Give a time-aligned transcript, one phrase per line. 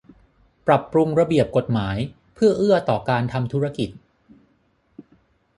[0.67, 1.97] ปรับปรุงระเบียบกฎหมาย
[2.35, 3.89] เพื่อเอื้อต่อการทำธุรกิจ